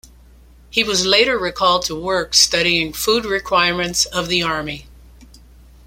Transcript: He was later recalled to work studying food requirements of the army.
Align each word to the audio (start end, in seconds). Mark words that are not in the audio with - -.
He 0.71 0.83
was 0.83 1.05
later 1.05 1.37
recalled 1.37 1.85
to 1.85 1.95
work 1.95 2.33
studying 2.33 2.91
food 2.91 3.23
requirements 3.23 4.05
of 4.05 4.29
the 4.29 4.41
army. 4.41 4.87